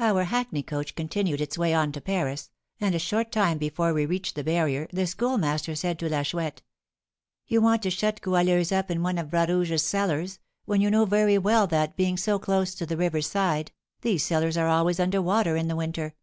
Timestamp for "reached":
4.04-4.34